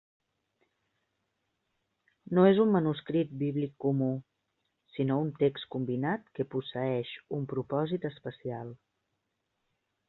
No 2.37 2.45
és 2.51 2.61
un 2.63 2.73
manuscrit 2.77 3.35
bíblic 3.43 3.75
comú, 3.85 4.09
sinó 4.95 5.21
un 5.27 5.31
text 5.45 5.71
combinat 5.77 6.25
que 6.39 6.49
posseeix 6.57 7.15
un 7.41 7.49
propòsit 7.55 8.11
especial. 8.15 8.75